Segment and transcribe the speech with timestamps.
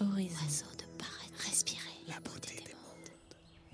[0.00, 0.66] horizon.
[0.78, 3.10] de paraître, respirer la beauté des mondes.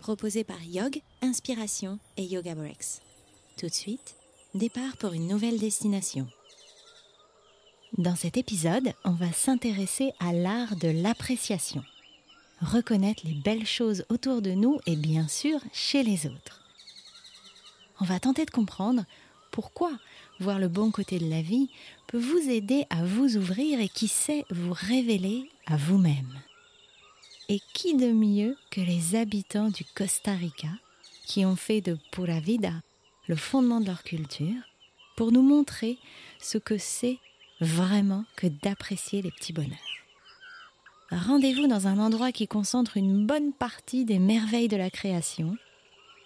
[0.01, 3.01] Proposé par Yog, Inspiration et Yoga Breaks.
[3.57, 4.15] Tout de suite,
[4.55, 6.27] départ pour une nouvelle destination.
[7.99, 11.85] Dans cet épisode, on va s'intéresser à l'art de l'appréciation.
[12.61, 16.63] Reconnaître les belles choses autour de nous et bien sûr chez les autres.
[18.01, 19.05] On va tenter de comprendre
[19.55, 19.93] pourquoi
[20.41, 21.71] voir le bon côté de la vie
[22.09, 26.43] peut vous aider à vous ouvrir et qui sait vous révéler à vous-même.
[27.49, 30.71] Et qui de mieux que les habitants du Costa Rica
[31.25, 32.73] qui ont fait de Pura Vida
[33.29, 34.61] le fondement de leur culture
[35.17, 35.99] pour nous montrer
[36.41, 37.19] ce que c'est
[37.61, 39.71] vraiment que d'apprécier les petits bonheurs.
[41.13, 45.57] Rendez-vous dans un endroit qui concentre une bonne partie des merveilles de la création.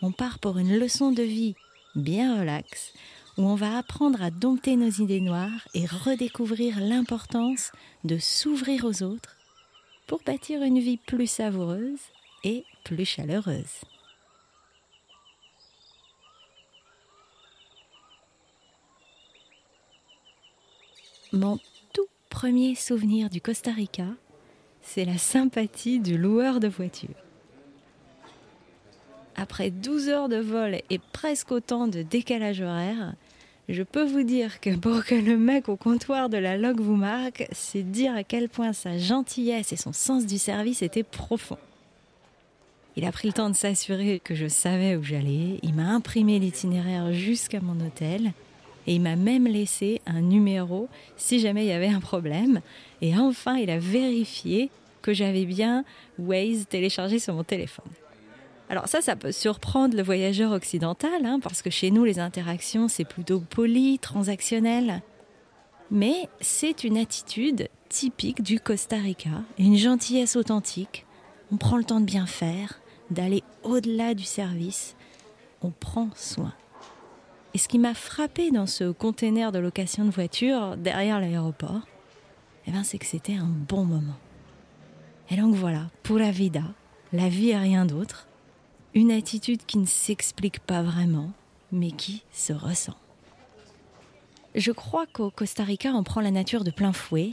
[0.01, 1.56] On part pour une leçon de vie
[1.95, 2.95] bien relaxe
[3.38, 7.70] où on va apprendre à dompter nos idées noires et redécouvrir l'importance
[8.05, 9.37] de s'ouvrir aux autres
[10.09, 12.01] pour bâtir une vie plus savoureuse
[12.42, 13.84] et plus chaleureuse.
[21.33, 21.58] Mon
[21.92, 24.08] tout premier souvenir du Costa Rica,
[24.83, 27.11] c'est la sympathie du loueur de voitures.
[29.36, 33.14] Après 12 heures de vol et presque autant de décalage horaire,
[33.69, 36.97] je peux vous dire que pour que le mec au comptoir de la log vous
[36.97, 41.58] marque, c'est dire à quel point sa gentillesse et son sens du service étaient profonds.
[42.96, 46.39] Il a pris le temps de s'assurer que je savais où j'allais, il m'a imprimé
[46.39, 48.33] l'itinéraire jusqu'à mon hôtel,
[48.86, 52.62] et il m'a même laissé un numéro si jamais il y avait un problème.
[53.02, 54.70] Et enfin, il a vérifié
[55.02, 55.84] que j'avais bien
[56.19, 57.84] Waze téléchargé sur mon téléphone.
[58.70, 62.88] Alors ça, ça peut surprendre le voyageur occidental, hein, parce que chez nous, les interactions,
[62.88, 65.02] c'est plutôt poli, transactionnel.
[65.91, 71.06] Mais c'est une attitude typique du Costa Rica, une gentillesse authentique.
[71.50, 72.80] On prend le temps de bien faire,
[73.11, 74.96] d'aller au-delà du service.
[75.62, 76.52] On prend soin.
[77.55, 81.89] Et ce qui m'a frappé dans ce container de location de voiture derrière l'aéroport,
[82.67, 84.18] eh ben, c'est que c'était un bon moment.
[85.30, 86.64] Et donc voilà, pour la vida,
[87.14, 88.27] la vie et rien d'autre,
[88.95, 91.31] une attitude qui ne s'explique pas vraiment,
[91.73, 92.97] mais qui se ressent.
[94.55, 97.33] Je crois qu'au Costa Rica, on prend la nature de plein fouet,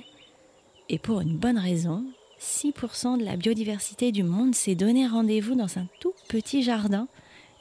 [0.90, 2.04] et pour une bonne raison,
[2.40, 7.08] 6% de la biodiversité du monde s'est donné rendez-vous dans un tout petit jardin,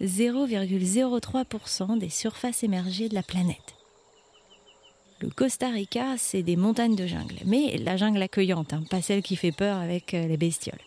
[0.02, 3.76] 0,03% des surfaces émergées de la planète.
[5.20, 9.22] Le Costa Rica, c'est des montagnes de jungle, mais la jungle accueillante, hein, pas celle
[9.22, 10.80] qui fait peur avec euh, les bestioles.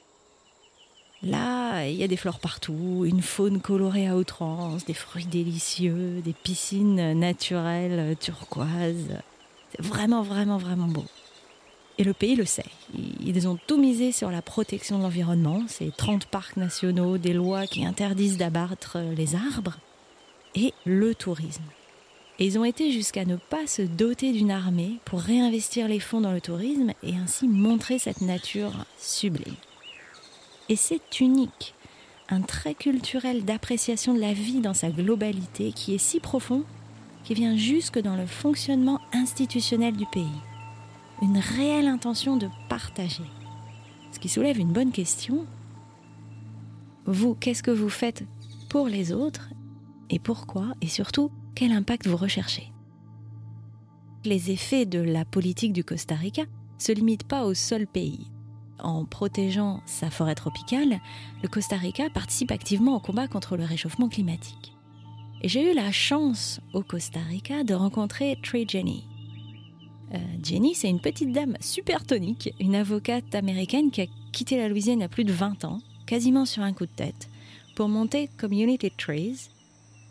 [1.24, 6.22] Là, il y a des fleurs partout, une faune colorée à outrance, des fruits délicieux,
[6.24, 9.18] des piscines naturelles turquoises.
[9.72, 11.06] C'est vraiment, vraiment, vraiment beau.
[11.98, 12.66] Et le pays le sait.
[12.94, 17.66] Ils ont tout misé sur la protection de l'environnement, ces 30 parcs nationaux, des lois
[17.66, 19.78] qui interdisent d'abattre les arbres,
[20.54, 21.64] et le tourisme.
[22.40, 26.22] Et ils ont été jusqu'à ne pas se doter d'une armée pour réinvestir les fonds
[26.22, 29.56] dans le tourisme et ainsi montrer cette nature sublime.
[30.70, 31.76] Et c'est unique,
[32.30, 36.64] un trait culturel d'appréciation de la vie dans sa globalité qui est si profond
[37.24, 40.42] qui vient jusque dans le fonctionnement institutionnel du pays.
[41.22, 43.24] Une réelle intention de partager.
[44.12, 45.46] Ce qui soulève une bonne question.
[47.06, 48.24] Vous, qu'est-ce que vous faites
[48.70, 49.50] pour les autres
[50.10, 52.72] et pourquoi et surtout quel impact vous recherchez?
[54.26, 56.44] Les effets de la politique du Costa Rica
[56.78, 58.28] se limitent pas au seul pays
[58.80, 61.00] en protégeant sa forêt tropicale,
[61.42, 64.74] le Costa Rica participe activement au combat contre le réchauffement climatique.
[65.42, 69.04] Et j'ai eu la chance au Costa Rica de rencontrer Trey Jenny.
[70.14, 74.70] Euh, Jenny, c'est une petite dame super tonique, une avocate américaine qui a quitté la
[74.70, 77.30] Louisiane il y a plus de 20 ans, quasiment sur un coup de tête,
[77.76, 79.50] pour monter Community Trees,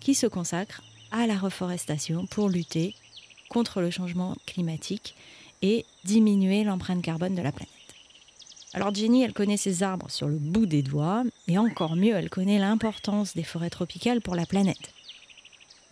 [0.00, 2.94] qui se consacre à la reforestation pour lutter
[3.48, 5.14] contre le changement climatique
[5.62, 7.75] et diminuer l'empreinte carbone de la planète.
[8.74, 12.30] Alors Jenny, elle connaît ses arbres sur le bout des doigts, et encore mieux, elle
[12.30, 14.92] connaît l'importance des forêts tropicales pour la planète.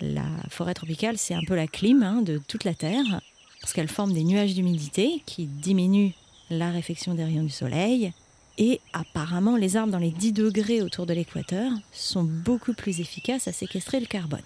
[0.01, 3.21] La forêt tropicale, c'est un peu la clim hein, de toute la Terre,
[3.61, 6.13] parce qu'elle forme des nuages d'humidité qui diminuent
[6.51, 8.13] la réflexion des rayons du soleil,
[8.59, 13.49] et apparemment, les arbres dans les 10 degrés autour de l'équateur sont beaucoup plus efficaces
[13.49, 14.43] à séquestrer le carbone.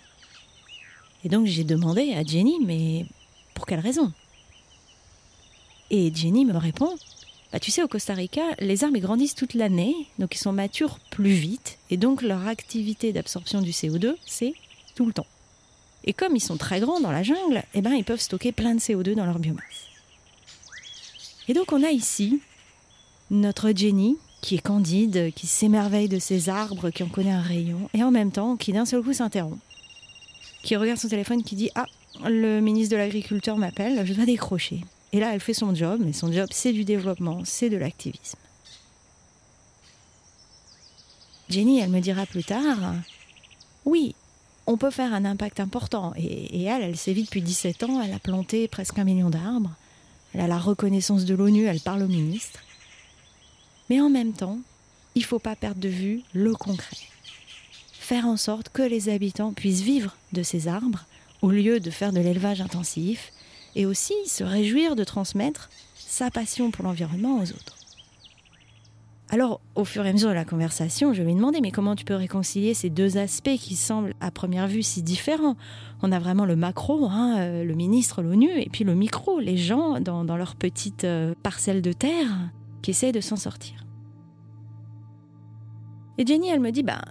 [1.25, 3.05] Et donc j'ai demandé à Jenny, mais
[3.55, 4.13] pour quelle raison?
[5.91, 6.95] Et Jenny me répond,
[7.53, 10.99] bah, tu sais, au Costa Rica, les arbres grandissent toute l'année, donc ils sont matures
[11.11, 14.53] plus vite, et donc leur activité d'absorption du CO2, c'est
[14.95, 15.27] tout le temps.
[16.05, 18.75] Et comme ils sont très grands dans la jungle, eh ben, ils peuvent stocker plein
[18.75, 19.89] de CO2 dans leur biomasse.
[21.49, 22.41] Et donc on a ici
[23.31, 27.89] notre Jenny, qui est candide, qui s'émerveille de ces arbres, qui en connaît un rayon,
[27.95, 29.59] et en même temps qui d'un seul coup s'interrompt,
[30.63, 31.87] qui regarde son téléphone, qui dit Ah,
[32.25, 34.81] le ministre de l'Agriculture m'appelle, je dois décrocher.
[35.13, 38.39] Et là, elle fait son job, mais son job, c'est du développement, c'est de l'activisme.
[41.49, 42.95] Jenny, elle me dira plus tard
[43.87, 44.15] Oui,
[44.67, 46.13] on peut faire un impact important.
[46.17, 49.75] Et, elle, elle s'est vite depuis 17 ans, elle a planté presque un million d'arbres.
[50.35, 52.61] Elle a la reconnaissance de l'ONU, elle parle au ministre.
[53.89, 54.59] Mais en même temps,
[55.15, 56.99] il ne faut pas perdre de vue le concret.
[57.93, 61.07] Faire en sorte que les habitants puissent vivre de ces arbres
[61.41, 63.33] au lieu de faire de l'élevage intensif
[63.79, 67.77] et aussi se réjouir de transmettre sa passion pour l'environnement aux autres.
[69.31, 71.95] Alors, au fur et à mesure de la conversation, je lui ai demandé mais comment
[71.95, 75.57] tu peux réconcilier ces deux aspects qui semblent à première vue si différents?
[76.03, 79.57] On a vraiment le macro, hein, euh, le ministre, l'ONU, et puis le micro, les
[79.57, 82.51] gens dans, leur petite euh, parcelle de terre
[82.83, 83.87] qui essaient de s'en sortir.
[86.17, 87.03] Et Jenny, elle me dit bah,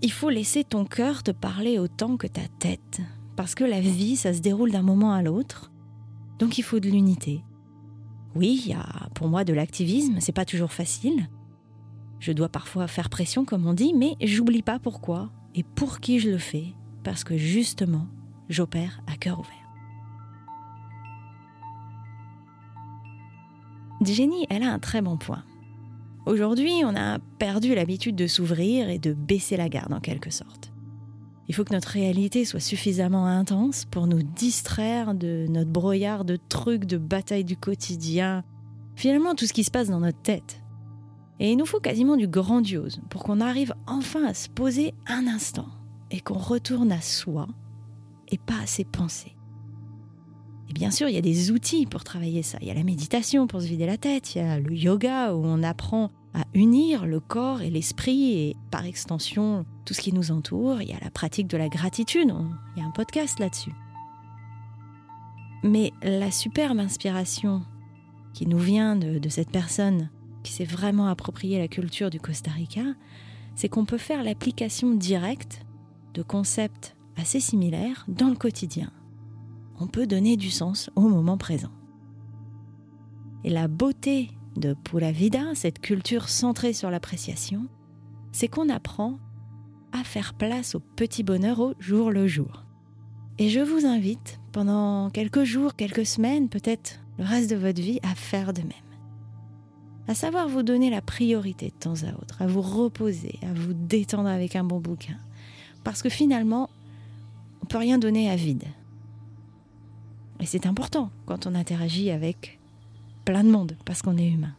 [0.00, 3.00] il faut laisser ton cœur te parler autant que ta tête,
[3.36, 5.72] parce que la vie, ça se déroule d'un moment à l'autre,
[6.38, 7.42] donc il faut de l'unité.
[8.34, 8.76] Oui, il
[9.14, 11.28] pour moi de l'activisme, c'est pas toujours facile.
[12.18, 16.18] Je dois parfois faire pression, comme on dit, mais j'oublie pas pourquoi et pour qui
[16.18, 16.66] je le fais,
[17.04, 18.06] parce que justement,
[18.48, 19.52] j'opère à cœur ouvert.
[24.02, 25.44] Jenny, elle a un très bon point.
[26.26, 30.73] Aujourd'hui, on a perdu l'habitude de s'ouvrir et de baisser la garde en quelque sorte.
[31.48, 36.36] Il faut que notre réalité soit suffisamment intense pour nous distraire de notre brouillard de
[36.36, 38.44] trucs, de batailles du quotidien,
[38.96, 40.62] finalement tout ce qui se passe dans notre tête.
[41.40, 45.26] Et il nous faut quasiment du grandiose pour qu'on arrive enfin à se poser un
[45.26, 45.66] instant
[46.10, 47.48] et qu'on retourne à soi
[48.28, 49.33] et pas à ses pensées.
[50.74, 52.58] Bien sûr, il y a des outils pour travailler ça.
[52.60, 55.32] Il y a la méditation pour se vider la tête, il y a le yoga
[55.32, 60.12] où on apprend à unir le corps et l'esprit et par extension tout ce qui
[60.12, 60.82] nous entoure.
[60.82, 62.34] Il y a la pratique de la gratitude,
[62.74, 63.72] il y a un podcast là-dessus.
[65.62, 67.62] Mais la superbe inspiration
[68.32, 70.10] qui nous vient de, cette personne
[70.42, 72.82] qui s'est vraiment approprié la culture du Costa Rica,
[73.54, 75.64] c'est qu'on peut faire l'application directe
[76.14, 78.90] de concepts assez similaires dans le quotidien.
[79.80, 81.70] On peut donner du sens au moment présent.
[83.44, 87.66] Et la beauté de Pura Vida, cette culture centrée sur l'appréciation,
[88.32, 89.18] c'est qu'on apprend
[89.92, 92.64] à faire place au petit bonheur au jour le jour.
[93.38, 98.00] Et je vous invite, pendant quelques jours, quelques semaines, peut-être le reste de votre vie,
[98.02, 98.84] à faire de même
[100.06, 103.72] à savoir vous donner la priorité de temps à autre, à vous reposer, à vous
[103.72, 105.16] détendre avec un bon bouquin.
[105.82, 106.68] Parce que finalement,
[107.60, 108.64] on ne peut rien donner à vide.
[110.44, 112.58] Et c'est important quand on interagit avec
[113.24, 114.52] plein de monde, parce qu'on est humain.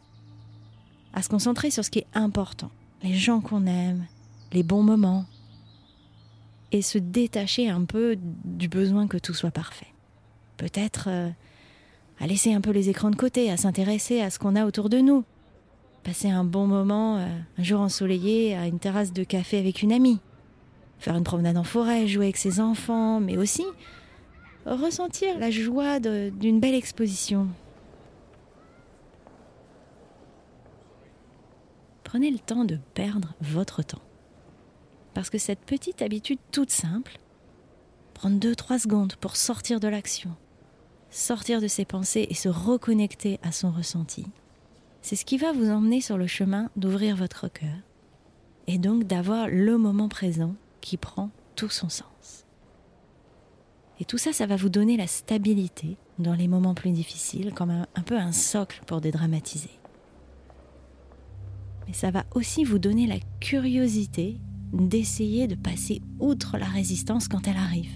[1.13, 2.71] À se concentrer sur ce qui est important,
[3.03, 4.07] les gens qu'on aime,
[4.51, 5.25] les bons moments,
[6.71, 9.93] et se détacher un peu du besoin que tout soit parfait.
[10.57, 11.29] Peut-être euh,
[12.19, 14.89] à laisser un peu les écrans de côté, à s'intéresser à ce qu'on a autour
[14.89, 15.23] de nous,
[16.03, 17.27] passer un bon moment, euh,
[17.59, 20.17] un jour ensoleillé, à une terrasse de café avec une amie,
[20.97, 23.65] faire une promenade en forêt, jouer avec ses enfants, mais aussi
[24.65, 27.47] ressentir la joie d'une belle exposition.
[32.03, 34.01] Prenez le temps de perdre votre temps.
[35.13, 37.19] Parce que cette petite habitude toute simple,
[38.13, 40.31] prendre 2-3 secondes pour sortir de l'action,
[41.10, 44.25] sortir de ses pensées et se reconnecter à son ressenti,
[45.01, 47.75] c'est ce qui va vous emmener sur le chemin d'ouvrir votre cœur
[48.67, 52.14] et donc d'avoir le moment présent qui prend tout son sens.
[53.99, 57.69] Et tout ça, ça va vous donner la stabilité dans les moments plus difficiles, comme
[57.69, 59.69] un, un peu un socle pour dédramatiser.
[61.87, 64.39] Mais ça va aussi vous donner la curiosité
[64.73, 67.91] d'essayer de passer outre la résistance quand elle arrive.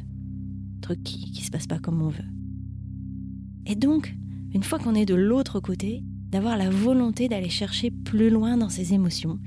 [0.81, 2.23] Truc qui ne se passe pas comme on veut.
[3.65, 4.15] Et donc,
[4.53, 8.69] une fois qu'on est de l'autre côté, d'avoir la volonté d'aller chercher plus loin dans
[8.69, 9.39] ses émotions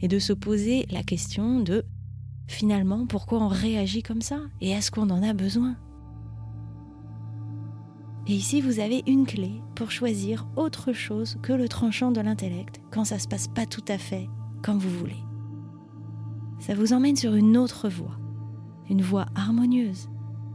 [0.00, 1.84] et de se poser la question de
[2.46, 4.40] finalement pourquoi on réagit comme ça?
[4.60, 5.76] Et est-ce qu'on en a besoin?
[8.26, 12.80] Et ici vous avez une clé pour choisir autre chose que le tranchant de l'intellect
[12.90, 14.28] quand ça se passe pas tout à fait
[14.62, 15.22] comme vous voulez.
[16.58, 18.18] Ça vous emmène sur une autre voie,
[18.88, 20.08] une voie harmonieuse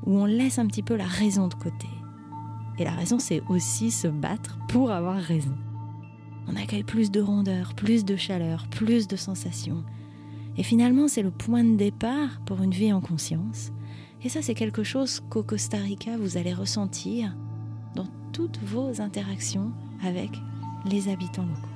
[0.06, 1.88] où on laisse un petit peu la raison de côté
[2.82, 5.56] et la raison, c'est aussi se battre pour avoir raison.
[6.48, 9.84] On accueille plus de rondeur, plus de chaleur, plus de sensations.
[10.58, 13.72] Et finalement, c'est le point de départ pour une vie en conscience.
[14.24, 17.36] Et ça, c'est quelque chose qu'au Costa Rica, vous allez ressentir
[17.96, 19.72] dans toutes vos interactions
[20.04, 20.30] avec
[20.86, 21.68] les habitants locaux.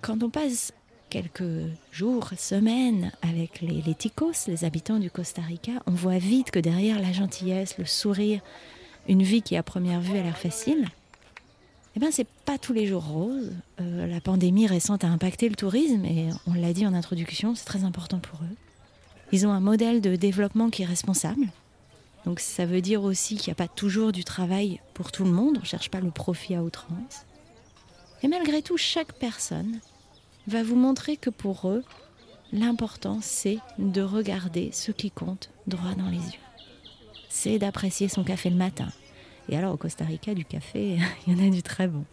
[0.00, 0.72] Quand on passe
[1.10, 6.50] quelques jours, semaines avec les, les, ticos, les habitants du Costa Rica, on voit vite
[6.50, 8.40] que derrière la gentillesse, le sourire,
[9.08, 10.86] une vie qui à première vue a l'air facile,
[11.96, 13.52] eh ben c'est pas tous les jours rose.
[13.80, 17.64] Euh, la pandémie récente a impacté le tourisme et on l'a dit en introduction, c'est
[17.64, 18.56] très important pour eux.
[19.32, 21.46] Ils ont un modèle de développement qui est responsable.
[22.26, 25.30] Donc ça veut dire aussi qu'il n'y a pas toujours du travail pour tout le
[25.30, 27.24] monde, on ne cherche pas le profit à outrance.
[28.22, 29.80] Et malgré tout, chaque personne
[30.48, 31.82] va vous montrer que pour eux,
[32.52, 36.40] l'important c'est de regarder ce qui compte droit dans les yeux.
[37.30, 38.88] C'est d'apprécier son café le matin,
[39.48, 42.04] et alors au Costa Rica, du café, il y en a du très bon.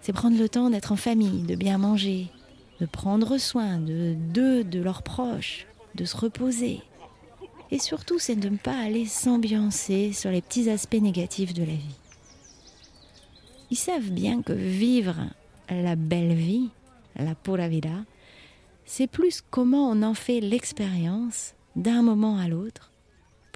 [0.00, 2.28] C'est prendre le temps d'être en famille, de bien manger,
[2.80, 6.80] de prendre soin de d'eux, de leurs proches, de se reposer.
[7.70, 11.72] Et surtout, c'est de ne pas aller s'ambiancer sur les petits aspects négatifs de la
[11.72, 11.96] vie.
[13.70, 15.16] Ils savent bien que vivre
[15.68, 16.70] la belle vie,
[17.16, 18.04] la pura vida,
[18.84, 22.89] c'est plus comment on en fait l'expérience d'un moment à l'autre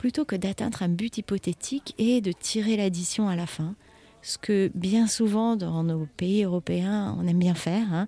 [0.04, 3.74] plutôt que d'atteindre un but hypothétique et de tirer l'addition à la fin,
[4.20, 8.06] ce que bien souvent dans nos pays européens on aime bien faire, hein,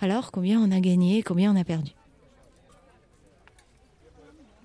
[0.00, 1.92] alors combien on a gagné, combien on a perdu?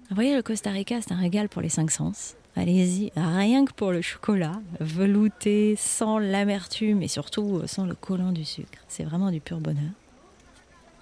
[0.09, 2.33] Vous voyez, le Costa Rica, c'est un régal pour les cinq sens.
[2.55, 8.43] Allez-y, rien que pour le chocolat, velouté, sans l'amertume et surtout sans le collant du
[8.43, 8.79] sucre.
[8.87, 9.91] C'est vraiment du pur bonheur.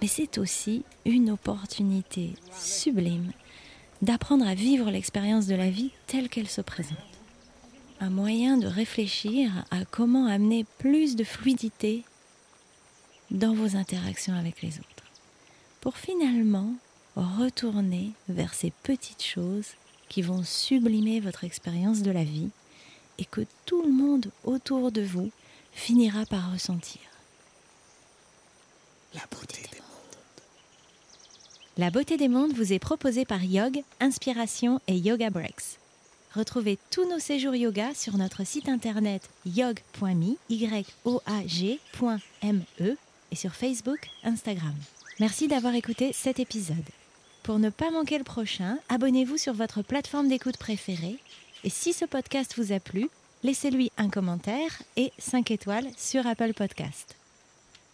[0.02, 3.32] Mais c'est aussi une opportunité sublime
[4.02, 6.98] d'apprendre à vivre l'expérience de la vie telle qu'elle se présente.
[8.00, 12.04] Un moyen de réfléchir à comment amener plus de fluidité
[13.30, 15.04] dans vos interactions avec les autres,
[15.80, 16.74] pour finalement
[17.16, 19.74] retourner vers ces petites choses
[20.08, 22.48] qui vont sublimer votre expérience de la vie
[23.18, 25.30] et que tout le monde autour de vous
[25.72, 27.02] finira par ressentir.
[29.14, 29.79] La beauté
[31.78, 35.78] la beauté des mondes vous est proposée par Yog, Inspiration et Yoga Breaks.
[36.34, 40.36] Retrouvez tous nos séjours yoga sur notre site internet yog.me,
[43.32, 44.74] et sur Facebook, Instagram.
[45.18, 46.76] Merci d'avoir écouté cet épisode.
[47.42, 51.18] Pour ne pas manquer le prochain, abonnez-vous sur votre plateforme d'écoute préférée
[51.64, 53.08] et si ce podcast vous a plu,
[53.42, 57.19] laissez-lui un commentaire et 5 étoiles sur Apple Podcast.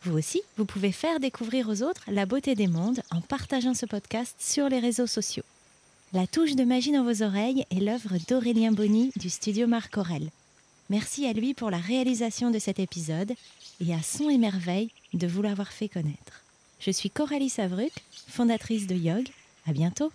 [0.03, 3.87] Vous aussi, vous pouvez faire découvrir aux autres la beauté des mondes en partageant ce
[3.87, 5.45] podcast sur les réseaux sociaux.
[6.13, 10.31] La touche de magie dans vos oreilles est l'œuvre d'Aurélien Bonny du studio Marc Aurel.
[10.89, 13.33] Merci à lui pour la réalisation de cet épisode
[13.85, 16.45] et à Son et Merveille de vous l'avoir fait connaître.
[16.79, 17.93] Je suis Coralie Savruc,
[18.29, 19.29] fondatrice de Yog.
[19.67, 20.13] À bientôt!